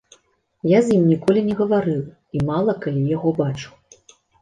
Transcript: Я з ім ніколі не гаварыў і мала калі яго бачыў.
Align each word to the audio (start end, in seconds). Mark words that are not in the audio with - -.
Я 0.69 0.79
з 0.87 0.95
ім 0.97 1.03
ніколі 1.11 1.45
не 1.51 1.59
гаварыў 1.61 2.01
і 2.09 2.37
мала 2.51 2.79
калі 2.89 3.07
яго 3.15 3.39
бачыў. 3.45 3.73